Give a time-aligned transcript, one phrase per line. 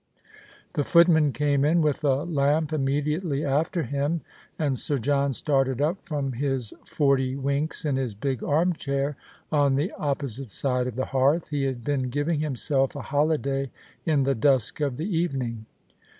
[0.73, 4.21] The footman came in with a lamp immediately after him,
[4.57, 9.15] and Sir John started up from his forty winks in his big armchair
[9.51, 11.49] on the opjiosite side of the hearth.
[11.49, 13.69] He had been giving himself a holiday
[14.03, 15.67] in the dusk of the evening.